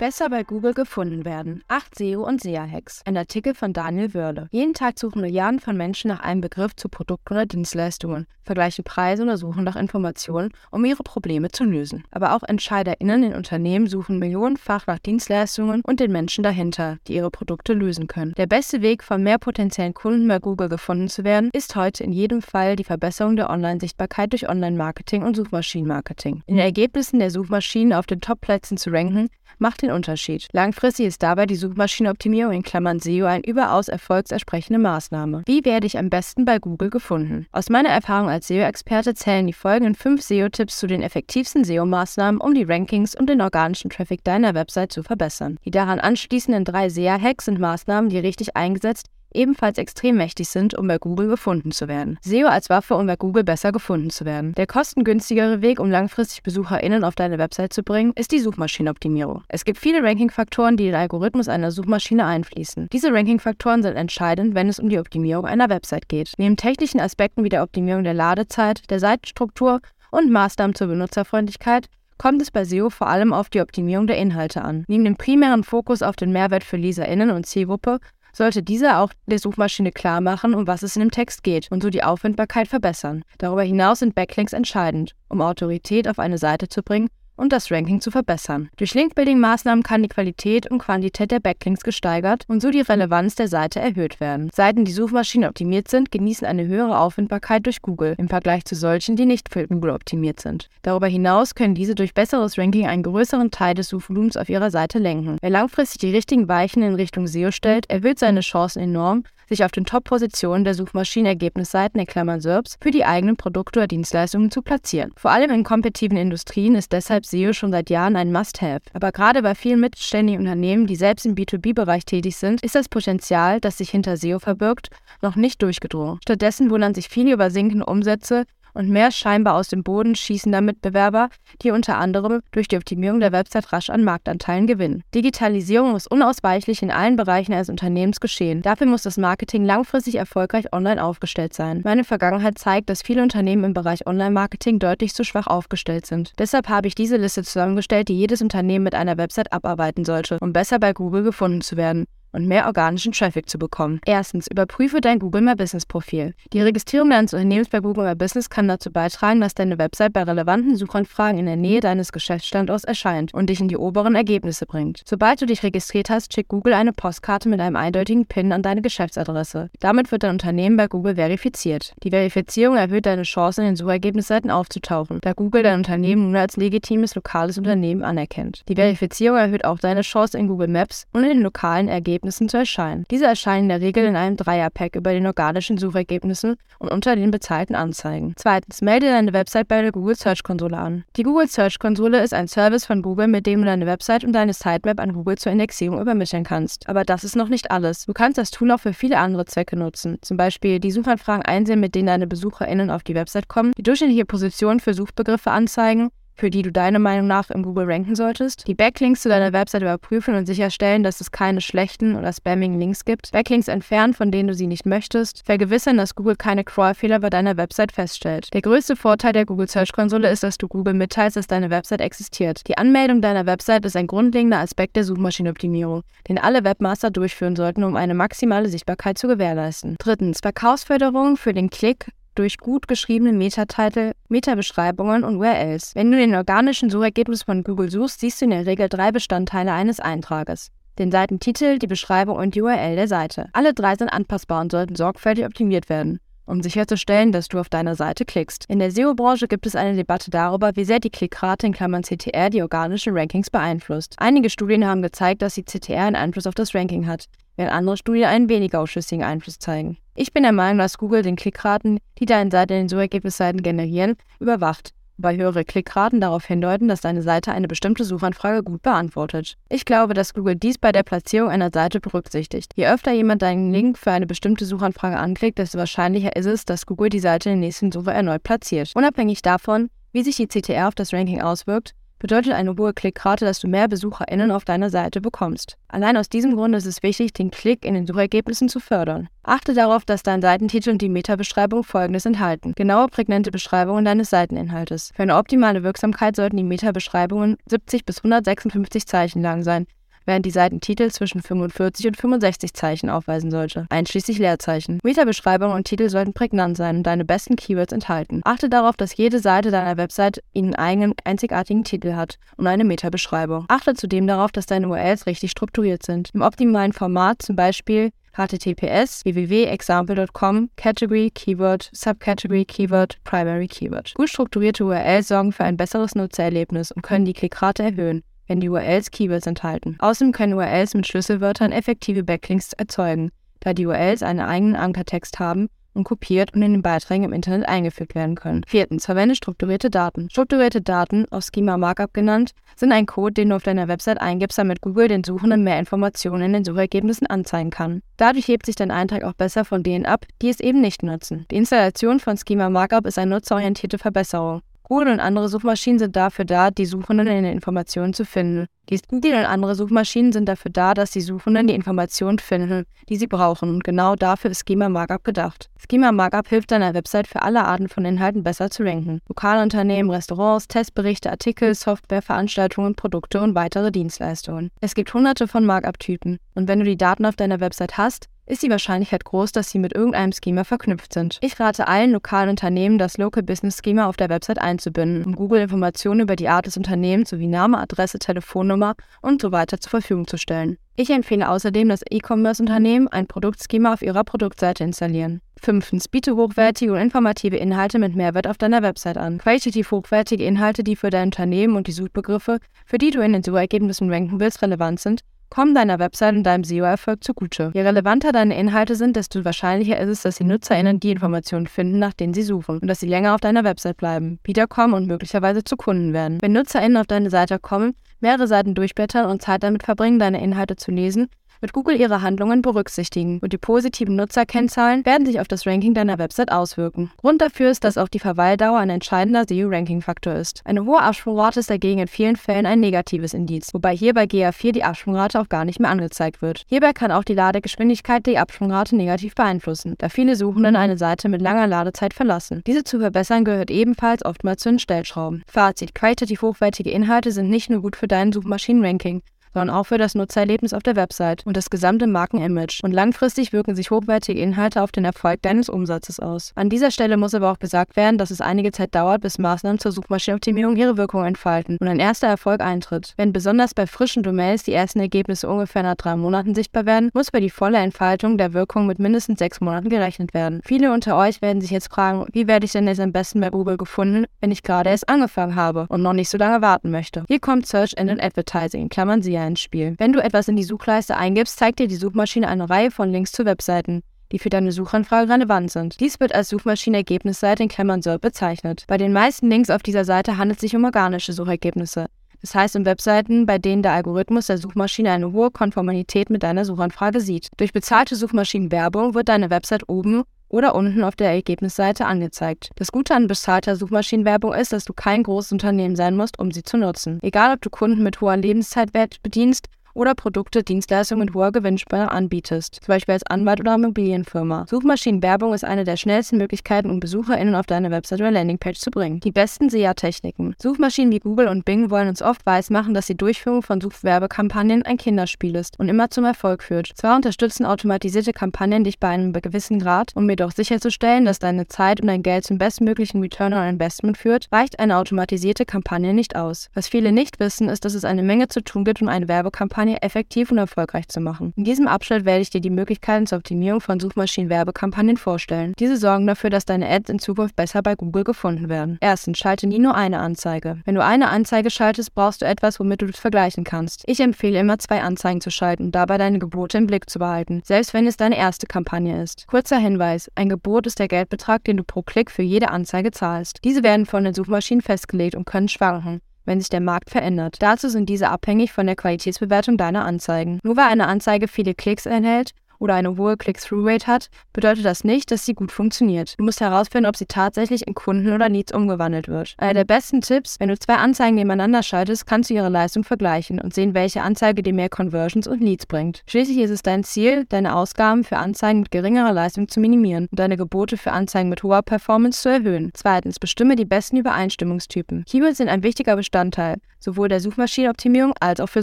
Besser 0.00 0.30
bei 0.30 0.44
Google 0.44 0.72
gefunden 0.72 1.26
werden. 1.26 1.62
Acht 1.68 1.94
SEO- 1.94 2.26
und 2.26 2.40
SEA-Hacks. 2.40 3.02
Ein 3.04 3.18
Artikel 3.18 3.54
von 3.54 3.74
Daniel 3.74 4.14
Wörle. 4.14 4.48
Jeden 4.50 4.72
Tag 4.72 4.98
suchen 4.98 5.20
Milliarden 5.20 5.60
von 5.60 5.76
Menschen 5.76 6.08
nach 6.08 6.20
einem 6.20 6.40
Begriff 6.40 6.74
zu 6.74 6.88
Produkten 6.88 7.34
oder 7.34 7.44
Dienstleistungen, 7.44 8.26
vergleichen 8.42 8.82
Preise 8.82 9.24
oder 9.24 9.36
suchen 9.36 9.62
nach 9.62 9.76
Informationen, 9.76 10.52
um 10.70 10.86
ihre 10.86 11.02
Probleme 11.02 11.50
zu 11.50 11.64
lösen. 11.64 12.04
Aber 12.12 12.34
auch 12.34 12.42
EntscheiderInnen 12.42 13.24
in 13.24 13.34
Unternehmen 13.34 13.88
suchen 13.88 14.18
millionenfach 14.18 14.86
nach 14.86 15.00
Dienstleistungen 15.00 15.82
und 15.84 16.00
den 16.00 16.12
Menschen 16.12 16.44
dahinter, 16.44 16.96
die 17.06 17.16
ihre 17.16 17.30
Produkte 17.30 17.74
lösen 17.74 18.06
können. 18.06 18.32
Der 18.38 18.46
beste 18.46 18.80
Weg, 18.80 19.04
von 19.04 19.22
mehr 19.22 19.38
potenziellen 19.38 19.92
Kunden 19.92 20.26
bei 20.26 20.38
Google 20.38 20.70
gefunden 20.70 21.08
zu 21.08 21.24
werden, 21.24 21.50
ist 21.52 21.76
heute 21.76 22.04
in 22.04 22.12
jedem 22.12 22.40
Fall 22.40 22.74
die 22.74 22.84
Verbesserung 22.84 23.36
der 23.36 23.50
Online-Sichtbarkeit 23.50 24.32
durch 24.32 24.48
Online-Marketing 24.48 25.24
und 25.24 25.36
Suchmaschinenmarketing. 25.36 26.42
In 26.46 26.56
den 26.56 26.64
Ergebnissen 26.64 27.18
der 27.18 27.30
Suchmaschinen 27.30 27.92
auf 27.92 28.06
den 28.06 28.22
Top-Plätzen 28.22 28.78
zu 28.78 28.88
ranken, 28.88 29.28
macht 29.58 29.82
den 29.82 29.89
Unterschied. 29.90 30.46
Langfristig 30.52 31.06
ist 31.06 31.22
dabei 31.22 31.46
die 31.46 31.56
Suchmaschinenoptimierung 31.56 32.52
in 32.52 32.62
Klammern 32.62 33.00
SEO 33.00 33.26
eine 33.26 33.44
überaus 33.44 33.88
erfolgsersprechende 33.88 34.78
Maßnahme. 34.78 35.42
Wie 35.46 35.64
werde 35.64 35.86
ich 35.86 35.98
am 35.98 36.10
besten 36.10 36.44
bei 36.44 36.58
Google 36.58 36.90
gefunden? 36.90 37.46
Aus 37.52 37.68
meiner 37.68 37.90
Erfahrung 37.90 38.28
als 38.28 38.48
SEO-Experte 38.48 39.14
zählen 39.14 39.46
die 39.46 39.52
folgenden 39.52 39.94
fünf 39.94 40.22
SEO-Tipps 40.22 40.78
zu 40.78 40.86
den 40.86 41.02
effektivsten 41.02 41.64
SEO-Maßnahmen, 41.64 42.40
um 42.40 42.54
die 42.54 42.64
Rankings 42.64 43.14
und 43.14 43.28
den 43.28 43.40
organischen 43.40 43.90
Traffic 43.90 44.24
deiner 44.24 44.54
Website 44.54 44.92
zu 44.92 45.02
verbessern. 45.02 45.58
Die 45.64 45.70
daran 45.70 46.00
anschließenden 46.00 46.64
drei 46.64 46.88
SEA-Hacks 46.88 47.46
sind 47.46 47.58
Maßnahmen, 47.58 48.10
die 48.10 48.18
richtig 48.18 48.56
eingesetzt 48.56 49.06
ebenfalls 49.32 49.78
extrem 49.78 50.16
mächtig 50.16 50.48
sind, 50.48 50.74
um 50.74 50.86
bei 50.86 50.98
Google 50.98 51.28
gefunden 51.28 51.72
zu 51.72 51.88
werden. 51.88 52.18
SEO 52.22 52.46
als 52.46 52.70
Waffe, 52.70 52.96
um 52.96 53.06
bei 53.06 53.16
Google 53.16 53.44
besser 53.44 53.72
gefunden 53.72 54.10
zu 54.10 54.24
werden. 54.24 54.54
Der 54.54 54.66
kostengünstigere 54.66 55.62
Weg, 55.62 55.80
um 55.80 55.90
langfristig 55.90 56.42
BesucherInnen 56.42 57.04
auf 57.04 57.14
deine 57.14 57.38
Website 57.38 57.72
zu 57.72 57.82
bringen, 57.82 58.12
ist 58.16 58.32
die 58.32 58.40
Suchmaschinenoptimierung. 58.40 59.42
Es 59.48 59.64
gibt 59.64 59.78
viele 59.78 60.02
Ranking-Faktoren, 60.02 60.76
die 60.76 60.86
in 60.86 60.92
den 60.92 61.00
Algorithmus 61.00 61.48
einer 61.48 61.70
Suchmaschine 61.70 62.26
einfließen. 62.26 62.88
Diese 62.92 63.12
Ranking-Faktoren 63.12 63.82
sind 63.82 63.96
entscheidend, 63.96 64.54
wenn 64.54 64.68
es 64.68 64.78
um 64.78 64.88
die 64.88 64.98
Optimierung 64.98 65.46
einer 65.46 65.68
Website 65.68 66.08
geht. 66.08 66.32
Neben 66.38 66.56
technischen 66.56 67.00
Aspekten 67.00 67.44
wie 67.44 67.48
der 67.48 67.62
Optimierung 67.62 68.04
der 68.04 68.14
Ladezeit, 68.14 68.90
der 68.90 69.00
Seitenstruktur 69.00 69.80
und 70.10 70.30
Maßnahmen 70.30 70.74
zur 70.74 70.88
Benutzerfreundlichkeit 70.88 71.88
kommt 72.20 72.42
es 72.42 72.50
bei 72.50 72.64
SEO 72.64 72.90
vor 72.90 73.06
allem 73.06 73.32
auf 73.32 73.48
die 73.48 73.62
Optimierung 73.62 74.06
der 74.06 74.18
Inhalte 74.18 74.60
an. 74.62 74.84
Neben 74.88 75.04
dem 75.04 75.16
primären 75.16 75.64
Fokus 75.64 76.02
auf 76.02 76.16
den 76.16 76.32
Mehrwert 76.32 76.64
für 76.64 76.76
LeserInnen 76.76 77.30
und 77.30 77.46
Zielgruppe 77.46 77.98
sollte 78.32 78.62
dieser 78.62 79.00
auch 79.00 79.12
der 79.26 79.38
Suchmaschine 79.38 79.92
klar 79.92 80.20
machen, 80.20 80.54
um 80.54 80.66
was 80.66 80.82
es 80.82 80.96
in 80.96 81.00
dem 81.00 81.10
Text 81.10 81.42
geht 81.42 81.70
und 81.70 81.82
so 81.82 81.90
die 81.90 82.02
Auffindbarkeit 82.02 82.68
verbessern. 82.68 83.24
Darüber 83.38 83.62
hinaus 83.62 84.00
sind 84.00 84.14
Backlinks 84.14 84.52
entscheidend, 84.52 85.14
um 85.28 85.40
Autorität 85.40 86.08
auf 86.08 86.18
eine 86.18 86.38
Seite 86.38 86.68
zu 86.68 86.82
bringen 86.82 87.08
und 87.40 87.52
das 87.52 87.70
Ranking 87.70 88.00
zu 88.00 88.10
verbessern. 88.10 88.68
Durch 88.76 88.92
Linkbuilding-Maßnahmen 88.92 89.82
kann 89.82 90.02
die 90.02 90.08
Qualität 90.08 90.70
und 90.70 90.78
Quantität 90.78 91.30
der 91.30 91.40
Backlinks 91.40 91.82
gesteigert 91.82 92.44
und 92.48 92.60
so 92.60 92.70
die 92.70 92.82
Relevanz 92.82 93.34
der 93.34 93.48
Seite 93.48 93.80
erhöht 93.80 94.20
werden. 94.20 94.50
Seiten, 94.54 94.84
die 94.84 94.92
Suchmaschinen 94.92 95.48
optimiert 95.48 95.88
sind, 95.88 96.12
genießen 96.12 96.46
eine 96.46 96.66
höhere 96.66 96.98
Auffindbarkeit 96.98 97.64
durch 97.66 97.80
Google 97.82 98.14
im 98.18 98.28
Vergleich 98.28 98.64
zu 98.64 98.74
solchen, 98.74 99.16
die 99.16 99.26
nicht 99.26 99.52
für 99.52 99.66
Google 99.66 99.90
optimiert 99.90 100.40
sind. 100.40 100.68
Darüber 100.82 101.06
hinaus 101.06 101.54
können 101.54 101.74
diese 101.74 101.94
durch 101.94 102.12
besseres 102.12 102.58
Ranking 102.58 102.86
einen 102.86 103.02
größeren 103.02 103.50
Teil 103.50 103.74
des 103.74 103.88
Suchvolumens 103.88 104.36
auf 104.36 104.48
ihrer 104.50 104.70
Seite 104.70 104.98
lenken. 104.98 105.38
Wer 105.40 105.50
langfristig 105.50 106.00
die 106.00 106.14
richtigen 106.14 106.48
Weichen 106.48 106.82
in 106.82 106.94
Richtung 106.94 107.26
SEO 107.26 107.50
stellt, 107.50 107.88
erhöht 107.88 108.18
seine 108.18 108.40
Chancen 108.40 108.82
enorm, 108.82 109.24
sich 109.50 109.64
auf 109.64 109.72
den 109.72 109.84
Top-Positionen 109.84 110.64
der 110.64 110.74
Suchmaschinenergebnisseiten 110.74 112.00
in 112.00 112.06
Klammern 112.06 112.40
SERPs 112.40 112.78
für 112.80 112.90
die 112.90 113.04
eigenen 113.04 113.36
Produkte 113.36 113.80
oder 113.80 113.86
Dienstleistungen 113.88 114.50
zu 114.50 114.62
platzieren. 114.62 115.12
Vor 115.16 115.32
allem 115.32 115.50
in 115.50 115.64
kompetitiven 115.64 116.16
Industrien 116.16 116.76
ist 116.76 116.92
deshalb 116.92 117.26
SEO 117.26 117.52
schon 117.52 117.72
seit 117.72 117.90
Jahren 117.90 118.16
ein 118.16 118.32
Must-Have. 118.32 118.80
Aber 118.94 119.12
gerade 119.12 119.42
bei 119.42 119.54
vielen 119.54 119.80
mittelständigen 119.80 120.40
Unternehmen, 120.40 120.86
die 120.86 120.96
selbst 120.96 121.26
im 121.26 121.34
B2B-Bereich 121.34 122.04
tätig 122.04 122.36
sind, 122.36 122.62
ist 122.62 122.76
das 122.76 122.88
Potenzial, 122.88 123.60
das 123.60 123.78
sich 123.78 123.90
hinter 123.90 124.16
SEO 124.16 124.38
verbirgt, 124.38 124.88
noch 125.20 125.36
nicht 125.36 125.60
durchgedrungen. 125.62 126.18
Stattdessen 126.22 126.70
wundern 126.70 126.94
sich 126.94 127.08
viele 127.08 127.32
über 127.32 127.50
sinkende 127.50 127.86
Umsätze 127.86 128.44
und 128.74 128.88
mehr 128.88 129.10
scheinbar 129.10 129.54
aus 129.54 129.68
dem 129.68 129.82
Boden 129.82 130.14
schießender 130.14 130.60
Mitbewerber, 130.60 131.28
die 131.62 131.70
unter 131.70 131.98
anderem 131.98 132.40
durch 132.52 132.68
die 132.68 132.76
Optimierung 132.76 133.20
der 133.20 133.32
Website 133.32 133.72
rasch 133.72 133.90
an 133.90 134.04
Marktanteilen 134.04 134.66
gewinnen. 134.66 135.02
Digitalisierung 135.14 135.92
muss 135.92 136.06
unausweichlich 136.06 136.82
in 136.82 136.90
allen 136.90 137.16
Bereichen 137.16 137.52
eines 137.52 137.68
Unternehmens 137.68 138.20
geschehen. 138.20 138.62
Dafür 138.62 138.86
muss 138.86 139.02
das 139.02 139.16
Marketing 139.16 139.64
langfristig 139.64 140.16
erfolgreich 140.16 140.72
online 140.72 141.02
aufgestellt 141.02 141.54
sein. 141.54 141.80
Meine 141.84 142.04
Vergangenheit 142.04 142.58
zeigt, 142.58 142.90
dass 142.90 143.02
viele 143.02 143.22
Unternehmen 143.22 143.64
im 143.64 143.74
Bereich 143.74 144.06
Online-Marketing 144.06 144.78
deutlich 144.78 145.14
zu 145.14 145.24
schwach 145.24 145.46
aufgestellt 145.46 146.06
sind. 146.06 146.32
Deshalb 146.38 146.68
habe 146.68 146.88
ich 146.88 146.94
diese 146.94 147.16
Liste 147.16 147.42
zusammengestellt, 147.42 148.08
die 148.08 148.16
jedes 148.16 148.42
Unternehmen 148.42 148.84
mit 148.84 148.94
einer 148.94 149.16
Website 149.16 149.52
abarbeiten 149.52 150.04
sollte, 150.04 150.38
um 150.40 150.52
besser 150.52 150.78
bei 150.78 150.92
Google 150.92 151.22
gefunden 151.22 151.60
zu 151.60 151.76
werden 151.76 152.06
und 152.32 152.46
mehr 152.46 152.66
organischen 152.66 153.12
Traffic 153.12 153.48
zu 153.48 153.58
bekommen. 153.58 154.00
Erstens, 154.06 154.46
überprüfe 154.48 155.00
dein 155.00 155.18
Google 155.18 155.42
My 155.42 155.54
Business 155.54 155.84
Profil. 155.84 156.34
Die 156.52 156.60
Registrierung 156.60 157.10
deines 157.10 157.34
Unternehmens 157.34 157.68
bei 157.68 157.80
Google 157.80 158.04
My 158.04 158.14
Business 158.14 158.48
kann 158.48 158.68
dazu 158.68 158.90
beitragen, 158.90 159.40
dass 159.40 159.54
deine 159.54 159.78
Website 159.78 160.12
bei 160.12 160.22
relevanten 160.22 160.76
Suchanfragen 160.76 161.38
in 161.40 161.46
der 161.46 161.56
Nähe 161.56 161.80
deines 161.80 162.12
Geschäftsstandorts 162.12 162.84
erscheint 162.84 163.34
und 163.34 163.50
dich 163.50 163.60
in 163.60 163.68
die 163.68 163.76
oberen 163.76 164.14
Ergebnisse 164.14 164.66
bringt. 164.66 165.02
Sobald 165.04 165.40
du 165.42 165.46
dich 165.46 165.62
registriert 165.62 166.10
hast, 166.10 166.32
schickt 166.32 166.48
Google 166.48 166.74
eine 166.74 166.92
Postkarte 166.92 167.48
mit 167.48 167.60
einem 167.60 167.76
eindeutigen 167.76 168.26
PIN 168.26 168.52
an 168.52 168.62
deine 168.62 168.82
Geschäftsadresse. 168.82 169.70
Damit 169.80 170.12
wird 170.12 170.22
dein 170.22 170.32
Unternehmen 170.32 170.76
bei 170.76 170.86
Google 170.86 171.16
verifiziert. 171.16 171.94
Die 172.02 172.10
Verifizierung 172.10 172.76
erhöht 172.76 173.06
deine 173.06 173.22
Chance, 173.22 173.60
in 173.60 173.68
den 173.68 173.76
Suchergebnisseiten 173.76 174.50
aufzutauchen, 174.50 175.18
da 175.22 175.32
Google 175.32 175.62
dein 175.62 175.78
Unternehmen 175.78 176.24
nun 176.24 176.36
als 176.36 176.56
legitimes 176.56 177.14
lokales 177.14 177.58
Unternehmen 177.58 178.02
anerkennt. 178.02 178.62
Die 178.68 178.76
Verifizierung 178.76 179.38
erhöht 179.38 179.64
auch 179.64 179.78
deine 179.78 180.02
Chance 180.02 180.38
in 180.38 180.48
Google 180.48 180.68
Maps 180.68 181.06
und 181.12 181.24
in 181.24 181.30
den 181.30 181.42
lokalen 181.42 181.88
Ergebnissen 181.88 182.19
Ergebnissen 182.20 182.50
zu 182.50 182.58
erscheinen. 182.58 183.06
Diese 183.10 183.24
erscheinen 183.24 183.64
in 183.64 183.68
der 183.70 183.80
Regel 183.80 184.04
in 184.04 184.14
einem 184.14 184.36
Dreierpack 184.36 184.94
über 184.94 185.12
den 185.12 185.26
organischen 185.26 185.78
Suchergebnissen 185.78 186.56
und 186.78 186.90
unter 186.90 187.16
den 187.16 187.30
bezahlten 187.30 187.74
Anzeigen. 187.74 188.34
Zweitens, 188.36 188.82
melde 188.82 189.06
deine 189.06 189.32
Website 189.32 189.68
bei 189.68 189.80
der 189.80 189.90
Google 189.90 190.16
Search 190.16 190.42
Konsole 190.42 190.76
an. 190.76 191.04
Die 191.16 191.22
Google 191.22 191.48
Search 191.48 191.78
Konsole 191.78 192.22
ist 192.22 192.34
ein 192.34 192.46
Service 192.46 192.84
von 192.84 193.00
Google, 193.00 193.26
mit 193.26 193.46
dem 193.46 193.60
du 193.60 193.66
deine 193.66 193.86
Website 193.86 194.24
und 194.24 194.34
deine 194.34 194.52
Sitemap 194.52 195.00
an 195.00 195.14
Google 195.14 195.38
zur 195.38 195.52
Indexierung 195.52 195.98
übermitteln 195.98 196.44
kannst. 196.44 196.88
Aber 196.90 197.04
das 197.04 197.24
ist 197.24 197.36
noch 197.36 197.48
nicht 197.48 197.70
alles. 197.70 198.04
Du 198.04 198.12
kannst 198.12 198.36
das 198.36 198.50
Tool 198.50 198.70
auch 198.70 198.80
für 198.80 198.92
viele 198.92 199.16
andere 199.16 199.46
Zwecke 199.46 199.76
nutzen. 199.76 200.18
Zum 200.20 200.36
Beispiel 200.36 200.78
die 200.78 200.90
Suchanfragen 200.90 201.44
einsehen, 201.44 201.80
mit 201.80 201.94
denen 201.94 202.08
deine 202.08 202.26
BesucherInnen 202.26 202.90
auf 202.90 203.02
die 203.02 203.14
Website 203.14 203.48
kommen, 203.48 203.72
die 203.78 203.82
durchschnittliche 203.82 204.26
Position 204.26 204.80
für 204.80 204.92
Suchbegriffe 204.92 205.50
anzeigen 205.50 206.10
für 206.40 206.50
die 206.50 206.62
du 206.62 206.72
deiner 206.72 206.98
Meinung 206.98 207.26
nach 207.26 207.50
im 207.50 207.62
Google 207.62 207.84
ranken 207.84 208.16
solltest, 208.16 208.66
die 208.66 208.74
Backlinks 208.74 209.20
zu 209.20 209.28
deiner 209.28 209.52
Website 209.52 209.82
überprüfen 209.82 210.34
und 210.34 210.46
sicherstellen, 210.46 211.02
dass 211.02 211.20
es 211.20 211.30
keine 211.30 211.60
schlechten 211.60 212.16
oder 212.16 212.32
spamming 212.32 212.80
Links 212.80 213.04
gibt, 213.04 213.30
Backlinks 213.32 213.68
entfernen, 213.68 214.14
von 214.14 214.30
denen 214.30 214.48
du 214.48 214.54
sie 214.54 214.66
nicht 214.66 214.86
möchtest, 214.86 215.42
vergewissern, 215.44 215.98
dass 215.98 216.14
Google 216.14 216.36
keine 216.36 216.64
Crawlfehler 216.64 217.20
bei 217.20 217.28
deiner 217.28 217.58
Website 217.58 217.92
feststellt. 217.92 218.48
Der 218.54 218.62
größte 218.62 218.96
Vorteil 218.96 219.34
der 219.34 219.44
Google 219.44 219.68
Search 219.68 219.92
Konsole 219.92 220.30
ist, 220.30 220.42
dass 220.42 220.56
du 220.56 220.66
Google 220.66 220.94
mitteilst, 220.94 221.36
dass 221.36 221.46
deine 221.46 221.68
Website 221.68 222.00
existiert. 222.00 222.66
Die 222.68 222.78
Anmeldung 222.78 223.20
deiner 223.20 223.44
Website 223.44 223.84
ist 223.84 223.96
ein 223.96 224.06
grundlegender 224.06 224.60
Aspekt 224.60 224.96
der 224.96 225.04
Suchmaschinenoptimierung, 225.04 226.04
den 226.26 226.38
alle 226.38 226.64
Webmaster 226.64 227.10
durchführen 227.10 227.54
sollten, 227.54 227.84
um 227.84 227.96
eine 227.96 228.14
maximale 228.14 228.70
Sichtbarkeit 228.70 229.18
zu 229.18 229.28
gewährleisten. 229.28 229.96
Drittens, 229.98 230.40
Verkaufsförderung 230.40 231.36
für 231.36 231.52
den 231.52 231.68
Klick 231.68 232.06
durch 232.34 232.58
gut 232.58 232.88
geschriebene 232.88 233.32
Metatitel, 233.32 234.12
Metabeschreibungen 234.28 235.24
und 235.24 235.36
URLs. 235.36 235.94
Wenn 235.94 236.10
du 236.10 236.18
den 236.18 236.34
organischen 236.34 236.90
Suchergebnis 236.90 237.42
von 237.42 237.64
Google 237.64 237.90
suchst, 237.90 238.20
siehst 238.20 238.40
du 238.40 238.44
in 238.44 238.50
der 238.50 238.66
Regel 238.66 238.88
drei 238.88 239.12
Bestandteile 239.12 239.72
eines 239.72 240.00
Eintrages. 240.00 240.68
Den 240.98 241.10
Seitentitel, 241.10 241.78
die 241.78 241.86
Beschreibung 241.86 242.36
und 242.36 242.54
die 242.54 242.62
URL 242.62 242.96
der 242.96 243.08
Seite. 243.08 243.48
Alle 243.52 243.74
drei 243.74 243.96
sind 243.96 244.08
anpassbar 244.08 244.60
und 244.60 244.72
sollten 244.72 244.96
sorgfältig 244.96 245.44
optimiert 245.44 245.88
werden 245.88 246.20
um 246.50 246.62
sicherzustellen, 246.62 247.32
dass 247.32 247.48
du 247.48 247.58
auf 247.58 247.68
deiner 247.68 247.94
Seite 247.94 248.24
klickst. 248.24 248.64
In 248.68 248.80
der 248.80 248.90
SEO-Branche 248.90 249.48
gibt 249.48 249.66
es 249.66 249.76
eine 249.76 249.96
Debatte 249.96 250.30
darüber, 250.30 250.72
wie 250.74 250.84
sehr 250.84 250.98
die 250.98 251.10
Klickrate 251.10 251.66
in 251.66 251.72
Klammern 251.72 252.02
CTR 252.02 252.50
die 252.50 252.62
organischen 252.62 253.16
Rankings 253.16 253.50
beeinflusst. 253.50 254.16
Einige 254.18 254.50
Studien 254.50 254.86
haben 254.86 255.00
gezeigt, 255.00 255.42
dass 255.42 255.54
die 255.54 255.64
CTR 255.64 256.06
einen 256.06 256.16
Einfluss 256.16 256.46
auf 256.46 256.54
das 256.54 256.74
Ranking 256.74 257.06
hat, 257.06 257.26
während 257.56 257.72
andere 257.72 257.96
Studien 257.96 258.26
einen 258.26 258.48
weniger 258.48 258.80
ausschüssigen 258.80 259.24
Einfluss 259.24 259.58
zeigen. 259.58 259.96
Ich 260.20 260.34
bin 260.34 260.42
der 260.42 260.52
Meinung, 260.52 260.80
dass 260.80 260.98
Google 260.98 261.22
den 261.22 261.34
Klickraten, 261.34 261.98
die 262.18 262.26
deine 262.26 262.50
Seite 262.50 262.74
in 262.74 262.80
den 262.80 262.88
Suchergebnisseiten 262.90 263.62
generieren, 263.62 264.16
überwacht, 264.38 264.92
wobei 265.16 265.34
höhere 265.34 265.64
Klickraten 265.64 266.20
darauf 266.20 266.44
hindeuten, 266.44 266.88
dass 266.88 267.00
deine 267.00 267.22
Seite 267.22 267.52
eine 267.52 267.68
bestimmte 267.68 268.04
Suchanfrage 268.04 268.62
gut 268.62 268.82
beantwortet. 268.82 269.56
Ich 269.70 269.86
glaube, 269.86 270.12
dass 270.12 270.34
Google 270.34 270.56
dies 270.56 270.76
bei 270.76 270.92
der 270.92 271.04
Platzierung 271.04 271.48
einer 271.48 271.70
Seite 271.72 272.00
berücksichtigt. 272.00 272.74
Je 272.76 272.86
öfter 272.86 273.12
jemand 273.12 273.40
deinen 273.40 273.72
Link 273.72 273.96
für 273.96 274.10
eine 274.10 274.26
bestimmte 274.26 274.66
Suchanfrage 274.66 275.16
anklickt, 275.16 275.58
desto 275.58 275.78
wahrscheinlicher 275.78 276.36
ist 276.36 276.44
es, 276.44 276.66
dass 276.66 276.84
Google 276.84 277.08
die 277.08 277.18
Seite 277.18 277.48
in 277.48 277.58
der 277.58 277.68
nächsten 277.68 277.90
Suche 277.90 278.12
erneut 278.12 278.42
platziert. 278.42 278.92
Unabhängig 278.94 279.40
davon, 279.40 279.88
wie 280.12 280.22
sich 280.22 280.36
die 280.36 280.48
CTR 280.48 280.88
auf 280.88 280.94
das 280.94 281.14
Ranking 281.14 281.40
auswirkt, 281.40 281.94
bedeutet 282.20 282.52
eine 282.52 282.76
hohe 282.76 282.94
Klickrate, 282.94 283.44
dass 283.44 283.58
du 283.58 283.66
mehr 283.66 283.88
BesucherInnen 283.88 284.52
auf 284.52 284.64
deiner 284.64 284.90
Seite 284.90 285.20
bekommst. 285.20 285.76
Allein 285.88 286.16
aus 286.16 286.28
diesem 286.28 286.54
Grund 286.54 286.76
ist 286.76 286.86
es 286.86 287.02
wichtig, 287.02 287.32
den 287.32 287.50
Klick 287.50 287.84
in 287.84 287.94
den 287.94 288.06
Suchergebnissen 288.06 288.68
zu 288.68 288.78
fördern. 288.78 289.28
Achte 289.42 289.74
darauf, 289.74 290.04
dass 290.04 290.22
dein 290.22 290.42
Seitentitel 290.42 290.90
und 290.90 291.02
die 291.02 291.08
Metabeschreibung 291.08 291.82
folgendes 291.82 292.26
enthalten. 292.26 292.74
Genaue, 292.76 293.08
prägnante 293.08 293.50
Beschreibungen 293.50 294.04
deines 294.04 294.30
Seiteninhaltes. 294.30 295.10
Für 295.16 295.24
eine 295.24 295.36
optimale 295.36 295.82
Wirksamkeit 295.82 296.36
sollten 296.36 296.58
die 296.58 296.62
Metabeschreibungen 296.62 297.56
70 297.66 298.04
bis 298.04 298.18
156 298.18 299.06
Zeichen 299.06 299.42
lang 299.42 299.64
sein, 299.64 299.86
während 300.30 300.46
die 300.46 300.52
Seitentitel 300.52 301.10
zwischen 301.10 301.42
45 301.42 302.06
und 302.06 302.16
65 302.16 302.72
Zeichen 302.72 303.10
aufweisen 303.10 303.50
sollte, 303.50 303.86
einschließlich 303.90 304.38
Leerzeichen. 304.38 305.00
Meta-Beschreibung 305.02 305.72
und 305.72 305.88
Titel 305.88 306.08
sollten 306.08 306.34
prägnant 306.34 306.76
sein 306.76 306.98
und 306.98 307.02
deine 307.02 307.24
besten 307.24 307.56
Keywords 307.56 307.92
enthalten. 307.92 308.40
Achte 308.44 308.68
darauf, 308.68 308.96
dass 308.96 309.16
jede 309.16 309.40
Seite 309.40 309.72
deiner 309.72 309.96
Website 309.96 310.40
einen 310.56 310.76
eigenen 310.76 311.14
einzigartigen 311.24 311.82
Titel 311.82 312.14
hat 312.14 312.38
und 312.56 312.68
eine 312.68 312.84
Meta-Beschreibung. 312.84 313.64
Achte 313.66 313.94
zudem 313.94 314.28
darauf, 314.28 314.52
dass 314.52 314.66
deine 314.66 314.88
URLs 314.88 315.26
richtig 315.26 315.50
strukturiert 315.50 316.04
sind. 316.04 316.30
Im 316.32 316.42
optimalen 316.42 316.92
Format, 316.92 317.42
zum 317.42 317.56
Beispiel 317.56 318.10
https 318.32 319.24
www.example.com 319.24 320.70
Category 320.76 321.32
Keyword 321.34 321.90
Subcategory 321.92 322.64
Keyword 322.64 323.18
Primary 323.24 323.66
Keyword. 323.66 324.14
Gut 324.14 324.28
strukturierte 324.28 324.84
URLs 324.84 325.26
sorgen 325.26 325.50
für 325.50 325.64
ein 325.64 325.76
besseres 325.76 326.14
Nutzererlebnis 326.14 326.92
und 326.92 327.02
können 327.02 327.24
die 327.24 327.32
Klickrate 327.32 327.82
erhöhen 327.82 328.22
wenn 328.50 328.58
die 328.58 328.68
URLs 328.68 329.12
Keywords 329.12 329.46
enthalten. 329.46 329.96
Außerdem 330.00 330.32
können 330.32 330.54
URLs 330.54 330.94
mit 330.94 331.06
Schlüsselwörtern 331.06 331.70
effektive 331.70 332.24
Backlinks 332.24 332.72
erzeugen, 332.72 333.30
da 333.60 333.72
die 333.74 333.86
URLs 333.86 334.24
einen 334.24 334.40
eigenen 334.40 334.74
Ankertext 334.74 335.38
haben 335.38 335.68
und 335.94 336.02
kopiert 336.02 336.52
und 336.52 336.62
in 336.62 336.72
den 336.72 336.82
Beiträgen 336.82 337.22
im 337.22 337.32
Internet 337.32 337.68
eingefügt 337.68 338.16
werden 338.16 338.34
können. 338.34 338.62
Viertens, 338.66 339.06
verwende 339.06 339.36
strukturierte 339.36 339.88
Daten. 339.88 340.28
Strukturierte 340.30 340.82
Daten, 340.82 341.26
auch 341.30 341.42
Schema 341.42 341.78
Markup 341.78 342.12
genannt, 342.12 342.50
sind 342.74 342.90
ein 342.90 343.06
Code, 343.06 343.34
den 343.34 343.50
du 343.50 343.56
auf 343.56 343.62
deiner 343.62 343.86
Website 343.86 344.20
eingibst, 344.20 344.58
damit 344.58 344.80
Google 344.80 345.06
den 345.06 345.22
Suchenden 345.22 345.62
mehr 345.62 345.78
Informationen 345.78 346.42
in 346.42 346.52
den 346.52 346.64
Suchergebnissen 346.64 347.28
anzeigen 347.28 347.70
kann. 347.70 348.02
Dadurch 348.16 348.48
hebt 348.48 348.66
sich 348.66 348.74
dein 348.74 348.90
Eintrag 348.90 349.22
auch 349.22 349.34
besser 349.34 349.64
von 349.64 349.84
denen 349.84 350.06
ab, 350.06 350.26
die 350.42 350.48
es 350.48 350.58
eben 350.58 350.80
nicht 350.80 351.04
nutzen. 351.04 351.46
Die 351.52 351.56
Installation 351.56 352.18
von 352.18 352.36
Schema 352.36 352.68
Markup 352.68 353.06
ist 353.06 353.18
eine 353.18 353.30
nutzerorientierte 353.30 353.98
Verbesserung. 353.98 354.62
Google 354.90 355.12
und 355.12 355.20
andere 355.20 355.48
Suchmaschinen 355.48 356.00
sind 356.00 356.16
dafür 356.16 356.44
da, 356.44 356.72
die 356.72 356.84
Suchenden 356.84 357.28
in 357.28 357.44
den 357.44 357.52
Informationen 357.52 358.12
zu 358.12 358.24
finden. 358.24 358.66
Google 359.08 359.34
und 359.34 359.44
andere 359.44 359.76
Suchmaschinen 359.76 360.32
sind 360.32 360.48
dafür 360.48 360.72
da, 360.72 360.94
dass 360.94 361.12
die 361.12 361.20
Suchenden 361.20 361.68
die 361.68 361.76
Informationen 361.76 362.40
finden, 362.40 362.86
die 363.08 363.14
sie 363.14 363.28
brauchen. 363.28 363.68
Und 363.68 363.84
genau 363.84 364.16
dafür 364.16 364.50
ist 364.50 364.66
Schema 364.66 364.88
Markup 364.88 365.22
gedacht. 365.22 365.70
Schema 365.88 366.10
Markup 366.10 366.48
hilft 366.48 366.72
deiner 366.72 366.92
Website 366.92 367.28
für 367.28 367.42
alle 367.42 367.66
Arten 367.66 367.88
von 367.88 368.04
Inhalten 368.04 368.42
besser 368.42 368.68
zu 368.68 368.82
ranken. 368.82 369.20
Lokalunternehmen, 369.28 370.10
Restaurants, 370.10 370.66
Testberichte, 370.66 371.30
Artikel, 371.30 371.76
Software, 371.76 372.20
Veranstaltungen, 372.20 372.96
Produkte 372.96 373.40
und 373.40 373.54
weitere 373.54 373.92
Dienstleistungen. 373.92 374.72
Es 374.80 374.96
gibt 374.96 375.14
hunderte 375.14 375.46
von 375.46 375.64
Markup-Typen. 375.64 376.38
Und 376.56 376.66
wenn 376.66 376.80
du 376.80 376.84
die 376.84 376.96
Daten 376.96 377.26
auf 377.26 377.36
deiner 377.36 377.60
Website 377.60 377.96
hast, 377.96 378.26
ist 378.50 378.62
die 378.62 378.70
Wahrscheinlichkeit 378.70 379.24
groß, 379.24 379.52
dass 379.52 379.70
sie 379.70 379.78
mit 379.78 379.94
irgendeinem 379.94 380.32
Schema 380.32 380.64
verknüpft 380.64 381.14
sind. 381.14 381.38
Ich 381.40 381.58
rate 381.60 381.86
allen 381.86 382.10
lokalen 382.10 382.50
Unternehmen, 382.50 382.98
das 382.98 383.16
Local 383.16 383.42
Business 383.42 383.80
Schema 383.82 384.06
auf 384.08 384.16
der 384.16 384.28
Website 384.28 384.60
einzubinden, 384.60 385.24
um 385.24 385.36
Google 385.36 385.60
Informationen 385.60 386.20
über 386.20 386.36
die 386.36 386.48
Art 386.48 386.66
des 386.66 386.76
Unternehmens 386.76 387.30
sowie 387.30 387.46
Name, 387.46 387.78
Adresse, 387.78 388.18
Telefonnummer 388.18 388.94
und 389.22 389.40
so 389.40 389.52
weiter 389.52 389.78
zur 389.80 389.90
Verfügung 389.90 390.26
zu 390.26 390.36
stellen. 390.36 390.76
Ich 390.96 391.10
empfehle 391.10 391.48
außerdem, 391.48 391.88
dass 391.88 392.02
E-Commerce-Unternehmen 392.10 393.08
ein 393.08 393.26
Produktschema 393.26 393.94
auf 393.94 394.02
ihrer 394.02 394.24
Produktseite 394.24 394.84
installieren. 394.84 395.40
Fünftens, 395.58 396.08
biete 396.08 396.36
hochwertige 396.36 396.92
und 396.92 396.98
informative 396.98 397.56
Inhalte 397.56 397.98
mit 397.98 398.16
Mehrwert 398.16 398.46
auf 398.46 398.58
deiner 398.58 398.82
Website 398.82 399.16
an. 399.16 399.38
Qualitativ 399.38 399.90
hochwertige 399.92 400.44
Inhalte, 400.44 400.82
die 400.82 400.96
für 400.96 401.10
dein 401.10 401.28
Unternehmen 401.28 401.76
und 401.76 401.86
die 401.86 401.92
Suchbegriffe, 401.92 402.58
für 402.84 402.98
die 402.98 403.10
du 403.10 403.20
in 403.20 403.32
den 403.32 403.42
Suchergebnissen 403.42 404.12
ranken 404.12 404.40
willst, 404.40 404.60
relevant 404.60 405.00
sind, 405.00 405.20
kommen 405.50 405.74
deiner 405.74 405.98
Website 405.98 406.36
und 406.36 406.44
deinem 406.44 406.64
SEO-Erfolg 406.64 407.22
zugute. 407.22 407.70
Je 407.74 407.82
relevanter 407.82 408.32
deine 408.32 408.56
Inhalte 408.58 408.94
sind, 408.94 409.16
desto 409.16 409.44
wahrscheinlicher 409.44 409.98
ist 409.98 410.08
es, 410.08 410.22
dass 410.22 410.36
die 410.36 410.44
NutzerInnen 410.44 411.00
die 411.00 411.10
Informationen 411.10 411.66
finden, 411.66 411.98
nach 411.98 412.14
denen 412.14 412.32
sie 412.32 412.42
suchen 412.42 412.78
und 412.78 412.86
dass 412.86 413.00
sie 413.00 413.08
länger 413.08 413.34
auf 413.34 413.40
deiner 413.40 413.64
Website 413.64 413.96
bleiben, 413.96 414.38
wiederkommen 414.44 414.94
und 414.94 415.06
möglicherweise 415.06 415.64
zu 415.64 415.76
Kunden 415.76 416.12
werden. 416.12 416.40
Wenn 416.40 416.52
NutzerInnen 416.52 416.96
auf 416.96 417.06
deine 417.06 417.30
Seite 417.30 417.58
kommen, 417.58 417.94
mehrere 418.20 418.46
Seiten 418.46 418.74
durchblättern 418.74 419.26
und 419.26 419.42
Zeit 419.42 419.62
damit 419.62 419.82
verbringen, 419.82 420.18
deine 420.18 420.42
Inhalte 420.42 420.76
zu 420.76 420.90
lesen, 420.90 421.28
wird 421.60 421.72
Google 421.72 422.00
ihre 422.00 422.22
Handlungen 422.22 422.62
berücksichtigen 422.62 423.38
und 423.40 423.52
die 423.52 423.58
positiven 423.58 424.16
Nutzerkennzahlen 424.16 425.04
werden 425.06 425.26
sich 425.26 425.40
auf 425.40 425.48
das 425.48 425.66
Ranking 425.66 425.94
deiner 425.94 426.18
Website 426.18 426.50
auswirken. 426.52 427.10
Grund 427.18 427.40
dafür 427.40 427.70
ist, 427.70 427.84
dass 427.84 427.98
auch 427.98 428.08
die 428.08 428.18
Verweildauer 428.18 428.78
ein 428.78 428.90
entscheidender 428.90 429.44
SEO-Ranking-Faktor 429.46 430.34
ist. 430.34 430.62
Eine 430.64 430.84
hohe 430.84 431.00
Absprungrate 431.00 431.60
ist 431.60 431.70
dagegen 431.70 432.00
in 432.00 432.08
vielen 432.08 432.36
Fällen 432.36 432.66
ein 432.66 432.80
negatives 432.80 433.34
Indiz, 433.34 433.72
wobei 433.74 433.94
hier 433.94 434.14
bei 434.14 434.24
GA4 434.24 434.72
die 434.72 434.84
Absprungrate 434.84 435.40
auch 435.40 435.48
gar 435.48 435.64
nicht 435.64 435.80
mehr 435.80 435.90
angezeigt 435.90 436.42
wird. 436.42 436.64
Hierbei 436.68 436.92
kann 436.92 437.12
auch 437.12 437.24
die 437.24 437.34
Ladegeschwindigkeit 437.34 438.26
die 438.26 438.38
Absprungrate 438.38 438.96
negativ 438.96 439.34
beeinflussen, 439.34 439.94
da 439.98 440.08
viele 440.08 440.36
Suchenden 440.36 440.76
eine 440.76 440.98
Seite 440.98 441.28
mit 441.28 441.42
langer 441.42 441.66
Ladezeit 441.66 442.14
verlassen. 442.14 442.62
Diese 442.66 442.84
zu 442.84 442.98
verbessern 442.98 443.44
gehört 443.44 443.70
ebenfalls 443.70 444.24
oftmals 444.24 444.62
zu 444.62 444.70
den 444.70 444.78
Stellschrauben. 444.78 445.42
Fazit: 445.46 445.94
Qualitativ 445.94 446.42
hochwertige 446.42 446.90
Inhalte 446.90 447.32
sind 447.32 447.50
nicht 447.50 447.70
nur 447.70 447.82
gut 447.82 447.96
für 447.96 448.08
dein 448.08 448.32
Suchmaschinen-Ranking, 448.32 449.22
sondern 449.54 449.74
auch 449.74 449.84
für 449.84 449.98
das 449.98 450.14
Nutzererlebnis 450.14 450.72
auf 450.72 450.82
der 450.82 450.96
Website 450.96 451.46
und 451.46 451.56
das 451.56 451.70
gesamte 451.70 452.06
Markenimage. 452.06 452.80
Und 452.82 452.92
langfristig 452.92 453.52
wirken 453.52 453.74
sich 453.74 453.90
hochwertige 453.90 454.40
Inhalte 454.40 454.82
auf 454.82 454.92
den 454.92 455.04
Erfolg 455.04 455.42
deines 455.42 455.68
Umsatzes 455.68 456.20
aus. 456.20 456.52
An 456.54 456.70
dieser 456.70 456.90
Stelle 456.90 457.16
muss 457.16 457.34
aber 457.34 457.50
auch 457.50 457.58
gesagt 457.58 457.96
werden, 457.96 458.18
dass 458.18 458.30
es 458.30 458.40
einige 458.40 458.72
Zeit 458.72 458.94
dauert, 458.94 459.22
bis 459.22 459.38
Maßnahmen 459.38 459.78
zur 459.78 459.92
Suchmaschinenoptimierung 459.92 460.76
ihre 460.76 460.96
Wirkung 460.96 461.24
entfalten 461.24 461.76
und 461.80 461.88
ein 461.88 462.00
erster 462.00 462.28
Erfolg 462.28 462.60
eintritt. 462.60 463.14
Wenn 463.16 463.32
besonders 463.32 463.74
bei 463.74 463.86
frischen 463.86 464.22
Domains 464.22 464.62
die 464.62 464.72
ersten 464.72 465.00
Ergebnisse 465.00 465.48
ungefähr 465.48 465.82
nach 465.82 465.96
drei 465.96 466.16
Monaten 466.16 466.54
sichtbar 466.54 466.86
werden, 466.86 467.10
muss 467.14 467.30
bei 467.30 467.40
die 467.40 467.50
volle 467.50 467.78
Entfaltung 467.78 468.38
der 468.38 468.52
Wirkung 468.52 468.86
mit 468.86 468.98
mindestens 468.98 469.38
sechs 469.38 469.60
Monaten 469.60 469.88
gerechnet 469.88 470.34
werden. 470.34 470.60
Viele 470.64 470.92
unter 470.92 471.16
euch 471.16 471.42
werden 471.42 471.60
sich 471.60 471.70
jetzt 471.70 471.92
fragen, 471.92 472.26
wie 472.32 472.46
werde 472.46 472.66
ich 472.66 472.72
denn 472.72 472.86
jetzt 472.86 473.00
am 473.00 473.12
besten 473.12 473.40
bei 473.40 473.50
Google 473.50 473.76
gefunden, 473.76 474.26
wenn 474.40 474.50
ich 474.50 474.62
gerade 474.62 474.90
erst 474.90 475.08
angefangen 475.08 475.56
habe 475.56 475.86
und 475.88 476.02
noch 476.02 476.12
nicht 476.12 476.28
so 476.28 476.38
lange 476.38 476.62
warten 476.62 476.90
möchte. 476.90 477.24
Hier 477.28 477.40
kommt 477.40 477.66
Search 477.66 477.94
Engine 477.96 478.22
Advertising, 478.22 478.88
Klammern 478.88 479.22
Sie 479.22 479.32
ins 479.46 479.60
Spiel. 479.60 479.94
Wenn 479.98 480.12
du 480.12 480.22
etwas 480.22 480.48
in 480.48 480.56
die 480.56 480.64
Suchleiste 480.64 481.16
eingibst, 481.16 481.58
zeigt 481.58 481.78
dir 481.78 481.88
die 481.88 481.96
Suchmaschine 481.96 482.48
eine 482.48 482.68
Reihe 482.68 482.90
von 482.90 483.10
Links 483.10 483.32
zu 483.32 483.44
Webseiten 483.44 484.02
die 484.32 484.38
für 484.38 484.50
deine 484.50 484.72
Suchanfrage 484.72 485.32
relevant 485.32 485.70
sind. 485.70 486.00
Dies 486.00 486.20
wird 486.20 486.34
als 486.34 486.48
Suchmaschinenergebnisseite 486.50 487.64
in 487.64 487.68
Klammern 487.68 488.02
SERP 488.02 488.20
bezeichnet. 488.22 488.84
Bei 488.86 488.96
den 488.96 489.12
meisten 489.12 489.50
Links 489.50 489.70
auf 489.70 489.82
dieser 489.82 490.04
Seite 490.04 490.36
handelt 490.36 490.58
es 490.58 490.60
sich 490.60 490.76
um 490.76 490.84
organische 490.84 491.32
Suchergebnisse. 491.32 492.06
Das 492.40 492.54
heißt 492.54 492.76
um 492.76 492.86
Webseiten, 492.86 493.44
bei 493.44 493.58
denen 493.58 493.82
der 493.82 493.92
Algorithmus 493.92 494.46
der 494.46 494.56
Suchmaschine 494.56 495.10
eine 495.10 495.32
hohe 495.32 495.50
Konformität 495.50 496.30
mit 496.30 496.42
deiner 496.42 496.64
Suchanfrage 496.64 497.20
sieht. 497.20 497.48
Durch 497.58 497.72
bezahlte 497.72 498.16
Suchmaschinenwerbung 498.16 499.14
wird 499.14 499.28
deine 499.28 499.50
Website 499.50 499.88
oben 499.88 500.22
oder 500.50 500.74
unten 500.74 501.02
auf 501.02 501.16
der 501.16 501.30
Ergebnisseite 501.30 502.04
angezeigt. 502.04 502.70
Das 502.76 502.92
Gute 502.92 503.14
an 503.14 503.26
bezahlter 503.26 503.76
Suchmaschinenwerbung 503.76 504.52
ist, 504.52 504.72
dass 504.72 504.84
du 504.84 504.92
kein 504.92 505.22
großes 505.22 505.52
Unternehmen 505.52 505.96
sein 505.96 506.16
musst, 506.16 506.38
um 506.38 506.50
sie 506.50 506.62
zu 506.62 506.76
nutzen. 506.76 507.18
Egal, 507.22 507.54
ob 507.54 507.62
du 507.62 507.70
Kunden 507.70 508.02
mit 508.02 508.20
hoher 508.20 508.36
Lebenszeitwert 508.36 509.22
bedienst 509.22 509.68
oder 509.94 510.14
Produkte, 510.14 510.62
Dienstleistungen 510.62 511.24
mit 511.24 511.34
hoher 511.34 511.52
Gewinnspanne 511.52 512.10
anbietest, 512.10 512.76
zum 512.76 512.86
Beispiel 512.86 513.14
als 513.14 513.24
Anwalt 513.24 513.60
oder 513.60 513.74
Immobilienfirma. 513.74 514.66
Suchmaschinenwerbung 514.68 515.54
ist 515.54 515.64
eine 515.64 515.84
der 515.84 515.96
schnellsten 515.96 516.38
Möglichkeiten, 516.38 516.90
um 516.90 517.00
BesucherInnen 517.00 517.54
auf 517.54 517.66
deine 517.66 517.90
Website 517.90 518.20
oder 518.20 518.30
Landingpage 518.30 518.78
zu 518.78 518.90
bringen. 518.90 519.20
Die 519.20 519.32
besten 519.32 519.70
SEA-Techniken. 519.70 520.54
Suchmaschinen 520.58 521.12
wie 521.12 521.18
Google 521.18 521.48
und 521.48 521.64
Bing 521.64 521.90
wollen 521.90 522.08
uns 522.08 522.22
oft 522.22 522.44
weismachen, 522.46 522.94
dass 522.94 523.06
die 523.06 523.16
Durchführung 523.16 523.62
von 523.62 523.80
Suchwerbekampagnen 523.80 524.84
ein 524.84 524.96
Kinderspiel 524.96 525.56
ist 525.56 525.78
und 525.78 525.88
immer 525.88 526.10
zum 526.10 526.24
Erfolg 526.24 526.62
führt. 526.62 526.90
Zwar 526.94 527.16
unterstützen 527.16 527.66
automatisierte 527.66 528.32
Kampagnen 528.32 528.84
dich 528.84 528.98
bei 528.98 529.08
einem 529.08 529.32
gewissen 529.32 529.78
Grad, 529.78 530.12
um 530.14 530.28
jedoch 530.28 530.52
sicherzustellen, 530.52 531.24
dass 531.24 531.38
deine 531.38 531.66
Zeit 531.66 532.00
und 532.00 532.06
dein 532.06 532.22
Geld 532.22 532.44
zum 532.44 532.58
bestmöglichen 532.58 533.20
Return 533.20 533.52
on 533.52 533.68
Investment 533.68 534.18
führt, 534.18 534.48
reicht 534.52 534.78
eine 534.78 534.96
automatisierte 534.96 535.64
Kampagne 535.64 536.14
nicht 536.14 536.36
aus. 536.36 536.68
Was 536.74 536.88
viele 536.88 537.12
nicht 537.12 537.40
wissen, 537.40 537.68
ist, 537.68 537.84
dass 537.84 537.94
es 537.94 538.04
eine 538.04 538.22
Menge 538.22 538.48
zu 538.48 538.62
tun 538.62 538.84
gibt, 538.84 539.02
um 539.02 539.08
eine 539.08 539.28
Werbekampagne 539.28 539.89
Kampagne 539.90 540.02
effektiv 540.02 540.50
und 540.50 540.58
erfolgreich 540.58 541.08
zu 541.08 541.20
machen. 541.20 541.52
In 541.56 541.64
diesem 541.64 541.88
Abschnitt 541.88 542.24
werde 542.24 542.42
ich 542.42 542.50
dir 542.50 542.60
die 542.60 542.70
Möglichkeiten 542.70 543.26
zur 543.26 543.38
Optimierung 543.38 543.80
von 543.80 544.00
Suchmaschinenwerbekampagnen 544.00 545.16
vorstellen. 545.16 545.74
Diese 545.78 545.96
sorgen 545.96 546.26
dafür, 546.26 546.50
dass 546.50 546.64
deine 546.64 546.88
Ads 546.88 547.10
in 547.10 547.18
Zukunft 547.18 547.56
besser 547.56 547.82
bei 547.82 547.94
Google 547.94 548.24
gefunden 548.24 548.68
werden. 548.68 548.98
Erstens, 549.00 549.38
schalte 549.38 549.66
nie 549.66 549.78
nur 549.78 549.94
eine 549.94 550.18
Anzeige. 550.18 550.80
Wenn 550.84 550.94
du 550.94 551.04
eine 551.04 551.28
Anzeige 551.28 551.70
schaltest, 551.70 552.14
brauchst 552.14 552.42
du 552.42 552.46
etwas, 552.46 552.80
womit 552.80 553.02
du 553.02 553.06
das 553.06 553.18
vergleichen 553.18 553.64
kannst. 553.64 554.02
Ich 554.06 554.20
empfehle 554.20 554.58
immer 554.58 554.78
zwei 554.78 555.02
Anzeigen 555.02 555.40
zu 555.40 555.50
schalten 555.50 555.84
und 555.84 555.94
dabei 555.94 556.18
deine 556.18 556.38
Gebote 556.38 556.78
im 556.78 556.86
Blick 556.86 557.08
zu 557.08 557.18
behalten, 557.18 557.62
selbst 557.64 557.94
wenn 557.94 558.06
es 558.06 558.16
deine 558.16 558.36
erste 558.36 558.66
Kampagne 558.66 559.22
ist. 559.22 559.46
Kurzer 559.46 559.78
Hinweis, 559.78 560.30
ein 560.34 560.48
Gebot 560.48 560.86
ist 560.86 560.98
der 560.98 561.08
Geldbetrag, 561.08 561.64
den 561.64 561.76
du 561.76 561.84
pro 561.84 562.02
Klick 562.02 562.30
für 562.30 562.42
jede 562.42 562.70
Anzeige 562.70 563.10
zahlst. 563.10 563.58
Diese 563.64 563.82
werden 563.82 564.06
von 564.06 564.24
den 564.24 564.34
Suchmaschinen 564.34 564.82
festgelegt 564.82 565.34
und 565.34 565.46
können 565.46 565.68
schwanken 565.68 566.20
wenn 566.50 566.60
sich 566.60 566.68
der 566.68 566.80
Markt 566.80 567.10
verändert. 567.10 567.56
Dazu 567.60 567.88
sind 567.88 568.08
diese 568.08 568.28
abhängig 568.28 568.72
von 568.72 568.84
der 568.84 568.96
Qualitätsbewertung 568.96 569.76
deiner 569.76 570.04
Anzeigen. 570.04 570.58
Nur 570.64 570.76
weil 570.76 570.88
eine 570.88 571.06
Anzeige 571.06 571.46
viele 571.46 571.74
Klicks 571.74 572.06
enthält 572.06 572.54
oder 572.80 572.94
eine 572.94 573.16
hohe 573.16 573.36
Click-Through-Rate 573.36 574.08
hat, 574.08 574.30
bedeutet 574.52 574.84
das 574.84 575.04
nicht, 575.04 575.30
dass 575.30 575.46
sie 575.46 575.54
gut 575.54 575.70
funktioniert. 575.70 576.34
Du 576.38 576.44
musst 576.44 576.60
herausfinden, 576.60 577.06
ob 577.06 577.16
sie 577.16 577.26
tatsächlich 577.26 577.86
in 577.86 577.94
Kunden 577.94 578.32
oder 578.32 578.48
Leads 578.48 578.72
umgewandelt 578.72 579.28
wird. 579.28 579.54
Einer 579.58 579.74
der 579.74 579.84
besten 579.84 580.20
Tipps, 580.22 580.58
wenn 580.58 580.68
du 580.68 580.78
zwei 580.78 580.96
Anzeigen 580.96 581.36
nebeneinander 581.36 581.82
schaltest, 581.82 582.26
kannst 582.26 582.50
du 582.50 582.54
ihre 582.54 582.68
Leistung 582.68 583.04
vergleichen 583.04 583.60
und 583.60 583.74
sehen, 583.74 583.94
welche 583.94 584.22
Anzeige 584.22 584.62
dir 584.62 584.72
mehr 584.72 584.88
Conversions 584.88 585.46
und 585.46 585.60
Leads 585.60 585.86
bringt. 585.86 586.22
Schließlich 586.26 586.58
ist 586.58 586.70
es 586.70 586.82
dein 586.82 587.04
Ziel, 587.04 587.44
deine 587.48 587.76
Ausgaben 587.76 588.24
für 588.24 588.38
Anzeigen 588.38 588.80
mit 588.80 588.90
geringerer 588.90 589.32
Leistung 589.32 589.68
zu 589.68 589.78
minimieren 589.78 590.26
und 590.30 590.40
deine 590.40 590.56
Gebote 590.56 590.96
für 590.96 591.12
Anzeigen 591.12 591.50
mit 591.50 591.62
hoher 591.62 591.82
Performance 591.82 592.40
zu 592.40 592.48
erhöhen. 592.48 592.90
Zweitens, 592.94 593.38
bestimme 593.38 593.76
die 593.76 593.84
besten 593.84 594.16
Übereinstimmungstypen. 594.16 595.24
Keywords 595.26 595.58
sind 595.58 595.68
ein 595.68 595.82
wichtiger 595.82 596.16
Bestandteil 596.16 596.76
sowohl 597.00 597.28
der 597.28 597.40
Suchmaschinenoptimierung 597.40 598.34
als 598.40 598.60
auch 598.60 598.68
für 598.68 598.82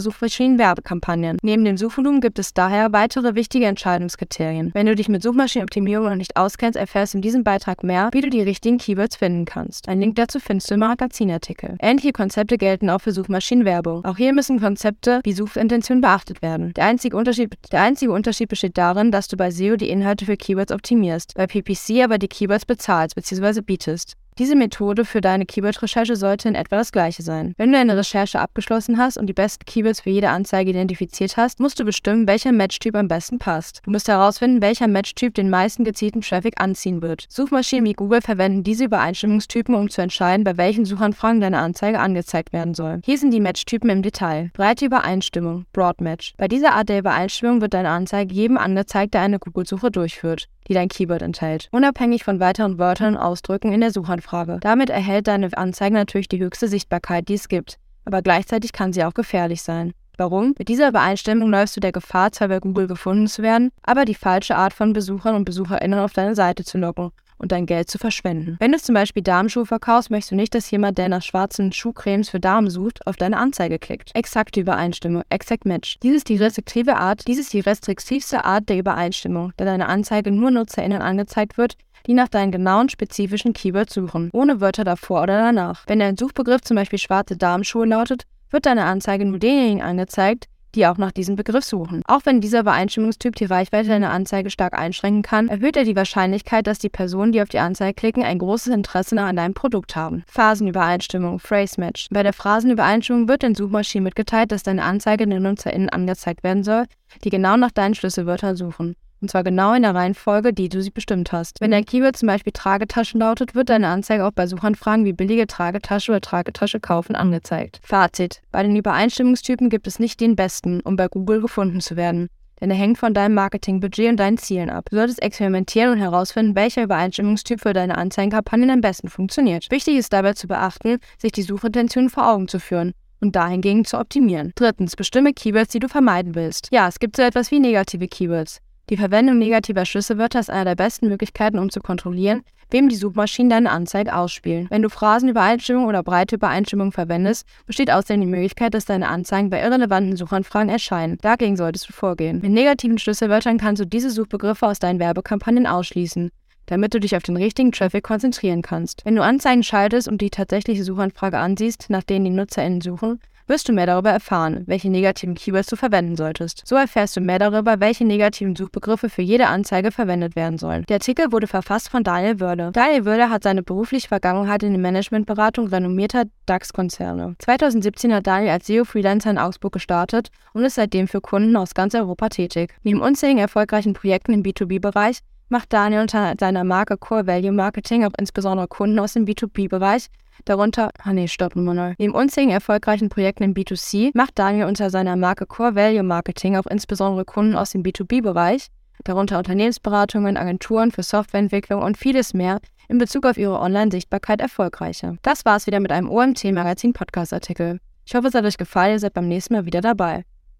Suchmaschinenwerbekampagnen. 0.00 1.38
Neben 1.42 1.64
dem 1.64 1.76
Suchvolumen 1.76 2.20
gibt 2.20 2.38
es 2.38 2.52
daher 2.52 2.92
weitere 2.92 3.34
wichtige 3.34 3.66
Entscheidungskriterien. 3.66 4.70
Wenn 4.74 4.86
du 4.86 4.94
dich 4.94 5.08
mit 5.08 5.22
Suchmaschinenoptimierung 5.22 6.08
noch 6.08 6.16
nicht 6.16 6.36
auskennst, 6.36 6.76
erfährst 6.76 7.14
du 7.14 7.18
in 7.18 7.22
diesem 7.22 7.44
Beitrag 7.44 7.82
mehr, 7.82 8.10
wie 8.12 8.20
du 8.20 8.30
die 8.30 8.42
richtigen 8.42 8.78
Keywords 8.78 9.16
finden 9.16 9.44
kannst. 9.44 9.88
Ein 9.88 10.00
Link 10.00 10.16
dazu 10.16 10.40
findest 10.40 10.70
du 10.70 10.74
im 10.74 10.80
Magazinartikel. 10.80 11.76
Ähnliche 11.80 12.12
Konzepte 12.12 12.58
gelten 12.58 12.90
auch 12.90 13.00
für 13.00 13.12
Suchmaschinenwerbung. 13.12 14.04
Auch 14.04 14.16
hier 14.16 14.32
müssen 14.32 14.60
Konzepte 14.60 15.20
wie 15.24 15.32
Suchintention 15.32 16.00
beachtet 16.00 16.42
werden. 16.42 16.72
Der 16.74 16.84
einzige, 16.84 17.16
Unterschied, 17.16 17.54
der 17.72 17.82
einzige 17.82 18.12
Unterschied 18.12 18.48
besteht 18.48 18.76
darin, 18.76 19.10
dass 19.10 19.28
du 19.28 19.36
bei 19.36 19.50
SEO 19.50 19.76
die 19.76 19.90
Inhalte 19.90 20.24
für 20.24 20.36
Keywords 20.36 20.72
optimierst, 20.72 21.34
bei 21.34 21.46
PPC 21.46 22.02
aber 22.02 22.18
die 22.18 22.28
Keywords 22.28 22.66
bezahlst 22.66 23.14
bzw. 23.14 23.60
bietest. 23.60 24.16
Diese 24.38 24.54
Methode 24.54 25.04
für 25.04 25.20
deine 25.20 25.46
Keyword-Recherche 25.46 26.14
sollte 26.14 26.48
in 26.48 26.54
etwa 26.54 26.76
das 26.76 26.92
gleiche 26.92 27.24
sein. 27.24 27.54
Wenn 27.56 27.72
du 27.72 27.78
eine 27.78 27.96
Recherche 27.96 28.38
abgeschlossen 28.38 28.96
hast 28.96 29.18
und 29.18 29.26
die 29.26 29.32
besten 29.32 29.64
Keywords 29.64 30.02
für 30.02 30.10
jede 30.10 30.30
Anzeige 30.30 30.70
identifiziert 30.70 31.36
hast, 31.36 31.58
musst 31.58 31.80
du 31.80 31.84
bestimmen, 31.84 32.28
welcher 32.28 32.52
Matchtyp 32.52 32.94
am 32.94 33.08
besten 33.08 33.40
passt. 33.40 33.80
Du 33.84 33.90
musst 33.90 34.06
herausfinden, 34.06 34.62
welcher 34.62 34.86
Matchtyp 34.86 35.34
den 35.34 35.50
meisten 35.50 35.82
gezielten 35.82 36.20
Traffic 36.20 36.60
anziehen 36.60 37.02
wird. 37.02 37.26
Suchmaschinen 37.28 37.84
wie 37.84 37.94
Google 37.94 38.22
verwenden 38.22 38.62
diese 38.62 38.84
Übereinstimmungstypen, 38.84 39.74
um 39.74 39.90
zu 39.90 40.02
entscheiden, 40.02 40.44
bei 40.44 40.56
welchen 40.56 40.84
Suchanfragen 40.84 41.40
deine 41.40 41.58
Anzeige 41.58 41.98
angezeigt 41.98 42.52
werden 42.52 42.74
soll. 42.74 43.00
Hier 43.04 43.18
sind 43.18 43.32
die 43.32 43.40
Matchtypen 43.40 43.90
im 43.90 44.02
Detail. 44.02 44.52
Breite 44.54 44.84
Übereinstimmung, 44.84 45.64
Broad 45.72 46.00
Match. 46.00 46.34
Bei 46.36 46.46
dieser 46.46 46.74
Art 46.74 46.88
der 46.88 47.00
Übereinstimmung 47.00 47.60
wird 47.60 47.74
deine 47.74 47.88
Anzeige 47.88 48.32
jedem 48.32 48.56
angezeigt, 48.56 49.14
der 49.14 49.22
eine 49.22 49.40
Google-Suche 49.40 49.90
durchführt 49.90 50.46
die 50.68 50.74
dein 50.74 50.88
Keyword 50.88 51.22
enthält, 51.22 51.68
unabhängig 51.72 52.24
von 52.24 52.40
weiteren 52.40 52.78
Wörtern 52.78 53.14
und 53.14 53.20
Ausdrücken 53.20 53.72
in 53.72 53.80
der 53.80 53.90
Suchanfrage. 53.90 54.27
Damit 54.60 54.90
erhält 54.90 55.26
deine 55.26 55.56
Anzeige 55.56 55.94
natürlich 55.94 56.28
die 56.28 56.40
höchste 56.40 56.68
Sichtbarkeit, 56.68 57.28
die 57.28 57.34
es 57.34 57.48
gibt, 57.48 57.78
aber 58.04 58.22
gleichzeitig 58.22 58.72
kann 58.72 58.92
sie 58.92 59.04
auch 59.04 59.14
gefährlich 59.14 59.62
sein. 59.62 59.92
Warum? 60.16 60.54
Mit 60.58 60.68
dieser 60.68 60.88
Übereinstimmung 60.88 61.48
läufst 61.48 61.76
du 61.76 61.80
der 61.80 61.92
Gefahr, 61.92 62.32
zwar 62.32 62.48
bei 62.48 62.58
Google 62.58 62.88
gefunden 62.88 63.28
zu 63.28 63.42
werden, 63.42 63.70
aber 63.82 64.04
die 64.04 64.16
falsche 64.16 64.56
Art 64.56 64.72
von 64.72 64.92
Besuchern 64.92 65.36
und 65.36 65.44
BesucherInnen 65.44 66.00
auf 66.00 66.12
deine 66.12 66.34
Seite 66.34 66.64
zu 66.64 66.76
locken 66.76 67.12
und 67.38 67.52
dein 67.52 67.66
Geld 67.66 67.88
zu 67.88 67.98
verschwenden. 67.98 68.56
Wenn 68.58 68.72
du 68.72 68.78
zum 68.78 68.94
Beispiel 68.94 69.22
Damenschuhe 69.22 69.64
verkaufst, 69.64 70.10
möchtest 70.10 70.32
du 70.32 70.34
nicht, 70.34 70.54
dass 70.54 70.70
jemand, 70.70 70.98
der 70.98 71.08
nach 71.08 71.22
schwarzen 71.22 71.72
Schuhcremes 71.72 72.28
für 72.28 72.40
Damen 72.40 72.68
sucht, 72.68 73.06
auf 73.06 73.16
deine 73.16 73.36
Anzeige 73.36 73.78
klickt. 73.78 74.10
Exakte 74.14 74.60
Übereinstimmung, 74.60 75.22
Exact 75.30 75.64
Match. 75.64 75.98
Dies 76.02 76.16
ist 76.16 76.28
die 76.28 76.36
restriktive 76.36 76.96
Art, 76.96 77.26
dies 77.28 77.38
ist 77.38 77.52
die 77.52 77.60
restriktivste 77.60 78.44
Art 78.44 78.68
der 78.68 78.78
Übereinstimmung, 78.78 79.52
da 79.56 79.64
deine 79.64 79.86
Anzeige 79.86 80.32
nur 80.32 80.50
NutzerInnen 80.50 81.00
angezeigt 81.00 81.58
wird, 81.58 81.74
die 82.08 82.14
nach 82.14 82.28
deinen 82.28 82.50
genauen 82.50 82.88
spezifischen 82.88 83.52
Keywords 83.52 83.94
suchen, 83.94 84.30
ohne 84.32 84.60
Wörter 84.60 84.82
davor 84.82 85.22
oder 85.22 85.38
danach. 85.38 85.84
Wenn 85.86 86.00
dein 86.00 86.16
Suchbegriff 86.16 86.62
zum 86.62 86.76
Beispiel 86.76 86.98
schwarze 86.98 87.36
Damenschuhe 87.36 87.86
lautet, 87.86 88.24
wird 88.50 88.66
deine 88.66 88.84
Anzeige 88.84 89.26
nur 89.26 89.38
denjenigen 89.38 89.82
angezeigt, 89.82 90.46
die 90.74 90.86
auch 90.86 90.96
nach 90.96 91.12
diesem 91.12 91.36
Begriff 91.36 91.64
suchen. 91.64 92.02
Auch 92.06 92.20
wenn 92.24 92.40
dieser 92.40 92.60
Übereinstimmungstyp 92.60 93.34
die 93.36 93.44
Reichweite 93.44 93.88
deiner 93.88 94.10
Anzeige 94.10 94.50
stark 94.50 94.78
einschränken 94.78 95.22
kann, 95.22 95.48
erhöht 95.48 95.76
er 95.76 95.84
die 95.84 95.96
Wahrscheinlichkeit, 95.96 96.66
dass 96.66 96.78
die 96.78 96.88
Personen, 96.88 97.32
die 97.32 97.42
auf 97.42 97.48
die 97.48 97.58
Anzeige 97.58 97.94
klicken, 97.94 98.22
ein 98.22 98.38
großes 98.38 98.72
Interesse 98.72 99.20
an 99.20 99.36
deinem 99.36 99.54
Produkt 99.54 99.96
haben. 99.96 100.24
Phasenübereinstimmung, 100.28 101.38
Phrase 101.40 101.80
Match. 101.80 102.08
Bei 102.10 102.22
der 102.22 102.32
Phrasenübereinstimmung 102.32 103.28
wird 103.28 103.42
den 103.42 103.54
Suchmaschinen 103.54 104.04
mitgeteilt, 104.04 104.52
dass 104.52 104.62
deine 104.62 104.84
Anzeige 104.84 105.26
den 105.26 105.42
NutzerInnen 105.42 105.88
angezeigt 105.88 106.42
werden 106.42 106.64
soll, 106.64 106.84
die 107.24 107.30
genau 107.30 107.56
nach 107.56 107.72
deinen 107.72 107.94
Schlüsselwörtern 107.94 108.56
suchen. 108.56 108.94
Und 109.20 109.30
zwar 109.30 109.44
genau 109.44 109.74
in 109.74 109.82
der 109.82 109.94
Reihenfolge, 109.94 110.52
die 110.52 110.68
du 110.68 110.82
sie 110.82 110.90
bestimmt 110.90 111.32
hast. 111.32 111.60
Wenn 111.60 111.70
dein 111.70 111.84
Keyword 111.84 112.16
zum 112.16 112.28
Beispiel 112.28 112.52
Tragetaschen 112.52 113.20
lautet, 113.20 113.54
wird 113.54 113.68
deine 113.68 113.88
Anzeige 113.88 114.24
auch 114.24 114.32
bei 114.32 114.46
Suchanfragen 114.46 115.04
wie 115.04 115.12
billige 115.12 115.46
Tragetasche 115.46 116.12
oder 116.12 116.20
Tragetasche 116.20 116.80
kaufen 116.80 117.16
angezeigt. 117.16 117.80
Fazit. 117.82 118.40
Bei 118.52 118.62
den 118.62 118.76
Übereinstimmungstypen 118.76 119.70
gibt 119.70 119.86
es 119.86 119.98
nicht 119.98 120.20
den 120.20 120.36
besten, 120.36 120.80
um 120.80 120.96
bei 120.96 121.08
Google 121.08 121.40
gefunden 121.40 121.80
zu 121.80 121.96
werden 121.96 122.28
denn 122.60 122.70
er 122.70 122.76
hängt 122.76 122.98
von 122.98 123.14
deinem 123.14 123.34
Marketingbudget 123.34 124.10
und 124.10 124.16
deinen 124.16 124.38
Zielen 124.38 124.70
ab. 124.70 124.86
Du 124.90 124.96
solltest 124.96 125.22
experimentieren 125.22 125.92
und 125.92 125.98
herausfinden, 125.98 126.56
welcher 126.56 126.82
Übereinstimmungstyp 126.82 127.60
für 127.60 127.72
deine 127.72 127.96
Anzeigenkampagnen 127.96 128.70
am 128.70 128.80
besten 128.80 129.08
funktioniert. 129.08 129.70
Wichtig 129.70 129.96
ist 129.96 130.12
dabei 130.12 130.32
zu 130.32 130.48
beachten, 130.48 130.98
sich 131.18 131.32
die 131.32 131.42
Suchintention 131.42 132.10
vor 132.10 132.28
Augen 132.28 132.48
zu 132.48 132.58
führen 132.58 132.92
und 133.20 133.36
dahingegen 133.36 133.84
zu 133.84 133.98
optimieren. 133.98 134.52
Drittens, 134.54 134.96
bestimme 134.96 135.32
Keywords, 135.32 135.72
die 135.72 135.80
du 135.80 135.88
vermeiden 135.88 136.34
willst. 136.34 136.68
Ja, 136.70 136.88
es 136.88 136.98
gibt 136.98 137.16
so 137.16 137.22
etwas 137.22 137.50
wie 137.50 137.60
negative 137.60 138.08
Keywords. 138.08 138.60
Die 138.90 138.96
Verwendung 138.96 139.36
negativer 139.36 139.84
Schlüsselwörter 139.84 140.40
ist 140.40 140.48
eine 140.48 140.64
der 140.64 140.74
besten 140.74 141.08
Möglichkeiten, 141.08 141.58
um 141.58 141.68
zu 141.68 141.80
kontrollieren, 141.80 142.42
wem 142.70 142.88
die 142.88 142.96
Suchmaschinen 142.96 143.50
deine 143.50 143.70
Anzeige 143.70 144.16
ausspielen. 144.16 144.66
Wenn 144.70 144.80
du 144.80 144.88
Phrasenübereinstimmung 144.88 145.84
oder 145.84 146.02
breite 146.02 146.36
Übereinstimmung 146.36 146.90
verwendest, 146.92 147.46
besteht 147.66 147.90
außerdem 147.90 148.22
die 148.22 148.26
Möglichkeit, 148.26 148.72
dass 148.72 148.86
deine 148.86 149.08
Anzeigen 149.08 149.50
bei 149.50 149.60
irrelevanten 149.60 150.16
Suchanfragen 150.16 150.70
erscheinen. 150.70 151.18
Dagegen 151.20 151.56
solltest 151.56 151.90
du 151.90 151.92
vorgehen. 151.92 152.40
Mit 152.40 152.52
negativen 152.52 152.98
Schlüsselwörtern 152.98 153.58
kannst 153.58 153.82
du 153.82 153.86
diese 153.86 154.08
Suchbegriffe 154.08 154.66
aus 154.66 154.78
deinen 154.78 155.00
Werbekampagnen 155.00 155.66
ausschließen 155.66 156.30
damit 156.70 156.92
du 156.92 157.00
dich 157.00 157.16
auf 157.16 157.22
den 157.22 157.38
richtigen 157.38 157.72
Traffic 157.72 158.04
konzentrieren 158.04 158.60
kannst. 158.60 159.02
Wenn 159.06 159.16
du 159.16 159.22
Anzeigen 159.22 159.62
schaltest 159.62 160.06
und 160.06 160.20
die 160.20 160.28
tatsächliche 160.28 160.84
Suchanfrage 160.84 161.38
ansiehst, 161.38 161.86
nach 161.88 162.02
denen 162.02 162.26
die 162.26 162.30
NutzerInnen 162.30 162.82
suchen, 162.82 163.20
wirst 163.48 163.68
du 163.68 163.72
mehr 163.72 163.86
darüber 163.86 164.10
erfahren, 164.10 164.62
welche 164.66 164.90
negativen 164.90 165.34
Keywords 165.34 165.68
du 165.68 165.76
verwenden 165.76 166.16
solltest. 166.16 166.62
So 166.64 166.76
erfährst 166.76 167.16
du 167.16 167.20
mehr 167.20 167.38
darüber, 167.38 167.80
welche 167.80 168.04
negativen 168.04 168.54
Suchbegriffe 168.54 169.08
für 169.08 169.22
jede 169.22 169.48
Anzeige 169.48 169.90
verwendet 169.90 170.36
werden 170.36 170.58
sollen. 170.58 170.84
Der 170.88 170.96
Artikel 170.96 171.32
wurde 171.32 171.46
verfasst 171.46 171.88
von 171.88 172.04
Daniel 172.04 172.40
Wörle. 172.40 172.70
Daniel 172.72 173.04
Wörle 173.04 173.30
hat 173.30 173.42
seine 173.42 173.62
berufliche 173.62 174.08
Vergangenheit 174.08 174.62
in 174.62 174.72
der 174.72 174.80
Managementberatung 174.80 175.68
renommierter 175.68 176.24
DAX-Konzerne. 176.46 177.34
2017 177.38 178.14
hat 178.14 178.26
Daniel 178.26 178.50
als 178.50 178.66
SEO-Freelancer 178.66 179.30
in 179.30 179.38
Augsburg 179.38 179.72
gestartet 179.72 180.30
und 180.52 180.64
ist 180.64 180.76
seitdem 180.76 181.08
für 181.08 181.20
Kunden 181.20 181.56
aus 181.56 181.74
ganz 181.74 181.94
Europa 181.94 182.28
tätig. 182.28 182.74
Neben 182.82 183.00
unzähligen 183.00 183.40
erfolgreichen 183.40 183.94
Projekten 183.94 184.32
im 184.32 184.42
B2B-Bereich 184.42 185.18
macht 185.48 185.72
Daniel 185.72 186.02
unter 186.02 186.34
seiner 186.38 186.64
Marke 186.64 186.96
Core 186.96 187.26
Value 187.26 187.52
Marketing 187.52 188.04
auch 188.04 188.12
insbesondere 188.18 188.68
Kunden 188.68 188.98
aus 188.98 189.14
dem 189.14 189.24
B2B-Bereich 189.24 190.08
Darunter, 190.44 190.90
ah 191.02 191.12
nee, 191.12 191.28
stopp, 191.28 191.56
Nummer 191.56 191.74
neu. 191.74 191.94
Neben 191.98 192.14
unzähligen 192.14 192.52
erfolgreichen 192.52 193.08
Projekten 193.08 193.44
im 193.44 193.54
B2C 193.54 194.10
macht 194.14 194.38
Daniel 194.38 194.66
unter 194.66 194.90
seiner 194.90 195.16
Marke 195.16 195.46
Core 195.46 195.74
Value 195.74 196.02
Marketing 196.02 196.56
auch 196.56 196.66
insbesondere 196.66 197.24
Kunden 197.24 197.56
aus 197.56 197.70
dem 197.70 197.82
B2B-Bereich, 197.82 198.68
darunter 199.04 199.38
Unternehmensberatungen, 199.38 200.36
Agenturen 200.36 200.90
für 200.90 201.02
Softwareentwicklung 201.02 201.82
und 201.82 201.98
vieles 201.98 202.34
mehr 202.34 202.60
in 202.88 202.98
Bezug 202.98 203.26
auf 203.26 203.36
ihre 203.36 203.58
Online-Sichtbarkeit 203.60 204.40
erfolgreicher. 204.40 205.16
Das 205.22 205.44
war's 205.44 205.66
wieder 205.66 205.80
mit 205.80 205.92
einem 205.92 206.08
OMT-Magazin-Podcast-Artikel. 206.08 207.80
Ich 208.06 208.14
hoffe, 208.14 208.28
es 208.28 208.34
hat 208.34 208.44
euch 208.44 208.56
gefallen, 208.56 208.92
ihr 208.92 208.98
seid 209.00 209.14
beim 209.14 209.28
nächsten 209.28 209.54
Mal 209.54 209.66
wieder 209.66 209.82
dabei. 209.82 210.24